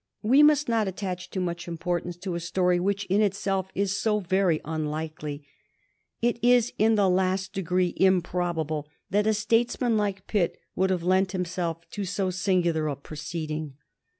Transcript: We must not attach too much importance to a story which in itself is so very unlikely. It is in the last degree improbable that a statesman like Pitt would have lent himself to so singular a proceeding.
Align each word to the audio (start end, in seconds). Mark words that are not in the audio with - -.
We 0.23 0.41
must 0.41 0.67
not 0.67 0.87
attach 0.87 1.29
too 1.29 1.39
much 1.41 1.67
importance 1.67 2.17
to 2.17 2.33
a 2.33 2.39
story 2.39 2.79
which 2.79 3.05
in 3.05 3.21
itself 3.21 3.69
is 3.75 4.01
so 4.01 4.19
very 4.19 4.59
unlikely. 4.65 5.45
It 6.23 6.43
is 6.43 6.73
in 6.79 6.95
the 6.95 7.07
last 7.07 7.53
degree 7.53 7.93
improbable 7.97 8.89
that 9.11 9.27
a 9.27 9.33
statesman 9.35 9.97
like 9.97 10.25
Pitt 10.25 10.57
would 10.75 10.89
have 10.89 11.03
lent 11.03 11.33
himself 11.33 11.87
to 11.91 12.03
so 12.03 12.31
singular 12.31 12.87
a 12.87 12.95
proceeding. 12.95 13.75